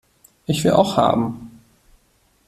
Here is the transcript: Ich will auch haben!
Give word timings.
Ich 0.47 0.63
will 0.63 0.71
auch 0.71 0.97
haben! 0.97 1.61